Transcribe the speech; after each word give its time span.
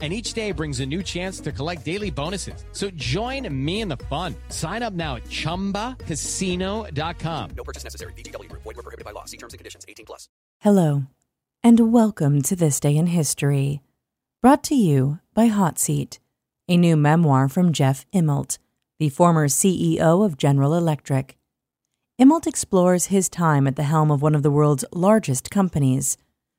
and 0.00 0.12
each 0.12 0.32
day 0.32 0.52
brings 0.52 0.78
a 0.80 0.86
new 0.86 1.02
chance 1.02 1.40
to 1.40 1.52
collect 1.52 1.84
daily 1.84 2.10
bonuses. 2.10 2.64
So 2.72 2.88
join 2.92 3.46
me 3.52 3.82
in 3.82 3.88
the 3.88 3.98
fun. 4.08 4.34
Sign 4.48 4.82
up 4.82 4.94
now 4.94 5.16
at 5.16 5.24
ChumbaCasino.com. 5.24 7.50
No 7.54 7.64
purchase 7.64 7.84
necessary. 7.84 8.14
VGW. 8.14 8.50
Void 8.52 8.64
were 8.64 8.74
prohibited 8.74 9.04
by 9.04 9.10
law. 9.10 9.26
See 9.26 9.36
terms 9.36 9.52
and 9.52 9.58
conditions. 9.58 9.84
18 9.86 10.06
plus. 10.06 10.30
Hello, 10.60 11.02
and 11.62 11.92
welcome 11.92 12.40
to 12.42 12.56
This 12.56 12.80
Day 12.80 12.96
in 12.96 13.08
History, 13.08 13.82
brought 14.40 14.64
to 14.64 14.74
you 14.74 15.18
by 15.34 15.46
Hot 15.46 15.78
Seat, 15.78 16.18
a 16.68 16.76
new 16.76 16.96
memoir 16.96 17.48
from 17.48 17.72
Jeff 17.72 18.06
Immelt, 18.12 18.58
the 18.98 19.08
former 19.08 19.48
CEO 19.48 20.24
of 20.24 20.38
General 20.38 20.74
Electric. 20.74 21.36
Immelt 22.20 22.46
explores 22.46 23.06
his 23.06 23.30
time 23.30 23.66
at 23.66 23.76
the 23.76 23.84
helm 23.84 24.10
of 24.10 24.20
one 24.20 24.34
of 24.34 24.42
the 24.42 24.50
world's 24.50 24.84
largest 24.92 25.50
companies, 25.50 26.18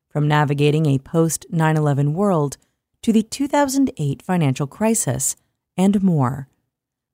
from 0.09 0.27
navigating 0.27 0.87
a 0.87 0.97
post 0.97 1.45
9 1.51 1.77
11 1.77 2.13
world 2.13 2.57
to 3.01 3.11
the 3.11 3.23
2008 3.23 4.21
financial 4.21 4.67
crisis, 4.67 5.35
and 5.77 6.03
more. 6.03 6.47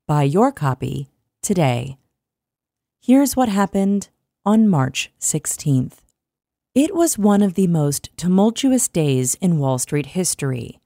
Buy 0.07 0.23
your 0.23 0.51
copy 0.51 1.09
today. 1.41 1.97
Here's 3.01 3.35
what 3.35 3.49
happened 3.49 4.09
on 4.45 4.67
March 4.67 5.11
16th. 5.19 5.99
It 6.75 6.95
was 6.95 7.17
one 7.17 7.41
of 7.41 7.55
the 7.55 7.67
most 7.67 8.09
tumultuous 8.17 8.87
days 8.87 9.35
in 9.35 9.59
Wall 9.59 9.79
Street 9.79 10.07
history. 10.07 10.79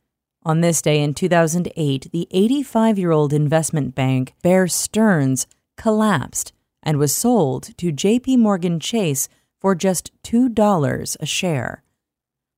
On 0.44 0.62
this 0.62 0.82
day 0.82 1.02
in 1.02 1.14
2008, 1.14 2.12
the 2.12 2.28
85 2.32 2.98
year 2.98 3.12
old 3.12 3.34
investment 3.34 3.94
bank 3.94 4.34
Bear 4.42 4.68
Stearns 4.68 5.48
collapsed 5.78 6.54
and 6.82 6.98
was 6.98 7.16
sold 7.16 7.78
to 7.78 7.92
JP 7.92 8.40
Morgan 8.40 8.80
Chase 8.80 9.30
for 9.60 9.76
just 9.76 10.12
$2 10.24 11.18
a 11.20 11.26
share. 11.26 11.84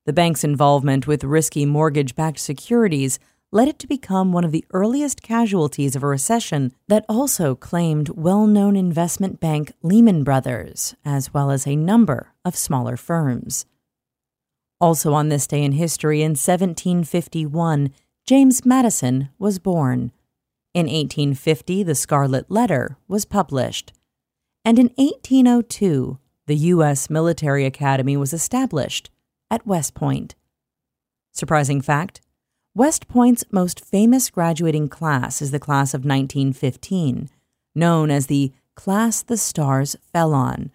The 0.05 0.13
bank's 0.13 0.43
involvement 0.43 1.07
with 1.07 1.23
risky 1.23 1.65
mortgage 1.65 2.13
backed 2.13 2.39
securities 2.39 3.19
led 3.53 3.69
it 3.69 3.79
to 3.79 3.87
become 3.87 4.33
one 4.33 4.43
of 4.43 4.51
the 4.51 4.65
earliest 4.71 5.21
casualties 5.21 5.95
of 5.95 6.03
a 6.03 6.07
recession 6.07 6.73
that 6.89 7.05
also 7.07 7.55
claimed 7.55 8.09
well 8.09 8.45
known 8.45 8.75
investment 8.75 9.39
bank 9.39 9.71
Lehman 9.81 10.23
Brothers, 10.23 10.95
as 11.05 11.33
well 11.33 11.51
as 11.51 11.65
a 11.65 11.75
number 11.75 12.33
of 12.43 12.55
smaller 12.55 12.97
firms. 12.97 13.65
Also 14.81 15.13
on 15.13 15.29
this 15.29 15.47
day 15.47 15.63
in 15.63 15.73
history, 15.73 16.21
in 16.21 16.31
1751, 16.31 17.91
James 18.25 18.65
Madison 18.65 19.29
was 19.39 19.59
born. 19.59 20.11
In 20.73 20.87
1850, 20.87 21.83
The 21.83 21.95
Scarlet 21.95 22.51
Letter 22.51 22.97
was 23.07 23.23
published. 23.23 23.93
And 24.65 24.77
in 24.79 24.89
1802, 24.97 26.17
the 26.47 26.55
U.S. 26.55 27.09
Military 27.09 27.65
Academy 27.65 28.17
was 28.17 28.33
established 28.33 29.09
at 29.53 29.67
West 29.67 29.93
Point. 29.93 30.33
Surprising 31.31 31.79
fact 31.79 32.21
West 32.73 33.07
Point's 33.07 33.43
most 33.51 33.85
famous 33.85 34.31
graduating 34.31 34.89
class 34.89 35.43
is 35.43 35.51
the 35.51 35.59
class 35.59 35.93
of 35.93 35.99
1915, 35.99 37.29
known 37.75 38.09
as 38.09 38.25
the 38.25 38.51
Class 38.75 39.21
the 39.21 39.37
Stars 39.37 39.95
Fell 40.11 40.33
On, 40.33 40.71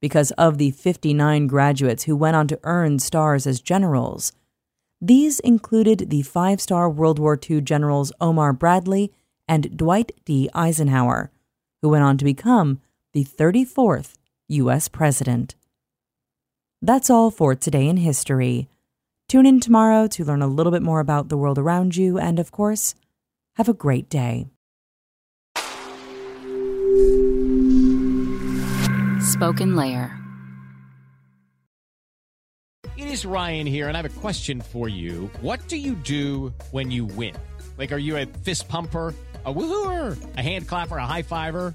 because 0.00 0.30
of 0.38 0.56
the 0.56 0.70
59 0.70 1.46
graduates 1.46 2.04
who 2.04 2.16
went 2.16 2.34
on 2.34 2.48
to 2.48 2.58
earn 2.62 2.98
stars 2.98 3.46
as 3.46 3.60
generals. 3.60 4.32
These 5.02 5.38
included 5.40 6.08
the 6.08 6.22
five 6.22 6.62
star 6.62 6.88
World 6.88 7.18
War 7.18 7.38
II 7.38 7.60
generals 7.60 8.10
Omar 8.22 8.54
Bradley 8.54 9.12
and 9.46 9.76
Dwight 9.76 10.12
D. 10.24 10.48
Eisenhower, 10.54 11.30
who 11.82 11.90
went 11.90 12.04
on 12.04 12.16
to 12.16 12.24
become 12.24 12.80
the 13.12 13.22
34th 13.24 14.14
U.S. 14.48 14.88
President. 14.88 15.56
That's 16.84 17.08
all 17.08 17.30
for 17.30 17.54
today 17.54 17.88
in 17.88 17.96
history. 17.96 18.68
Tune 19.26 19.46
in 19.46 19.58
tomorrow 19.58 20.06
to 20.08 20.22
learn 20.22 20.42
a 20.42 20.46
little 20.46 20.70
bit 20.70 20.82
more 20.82 21.00
about 21.00 21.30
the 21.30 21.36
world 21.38 21.58
around 21.58 21.96
you, 21.96 22.18
and 22.18 22.38
of 22.38 22.52
course, 22.52 22.94
have 23.56 23.70
a 23.70 23.72
great 23.72 24.10
day. 24.10 24.48
Spoken 29.22 29.76
Layer. 29.76 30.14
It 32.98 33.06
is 33.06 33.24
Ryan 33.24 33.66
here, 33.66 33.88
and 33.88 33.96
I 33.96 34.02
have 34.02 34.18
a 34.18 34.20
question 34.20 34.60
for 34.60 34.86
you. 34.86 35.30
What 35.40 35.66
do 35.68 35.78
you 35.78 35.94
do 35.94 36.52
when 36.70 36.90
you 36.90 37.06
win? 37.06 37.34
Like, 37.78 37.92
are 37.92 37.98
you 37.98 38.18
a 38.18 38.26
fist 38.26 38.68
pumper? 38.68 39.14
a 39.46 39.52
woohooer, 39.52 40.16
a 40.36 40.42
hand 40.42 40.66
clapper, 40.66 40.96
a 40.96 41.06
high 41.06 41.22
fiver. 41.22 41.74